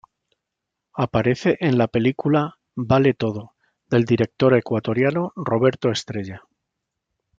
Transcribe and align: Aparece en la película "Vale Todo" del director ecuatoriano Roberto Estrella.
Aparece 0.95 1.57
en 1.59 1.77
la 1.77 1.87
película 1.87 2.57
"Vale 2.73 3.13
Todo" 3.13 3.53
del 3.85 4.03
director 4.05 4.55
ecuatoriano 4.55 5.31
Roberto 5.35 5.91
Estrella. 5.91 6.41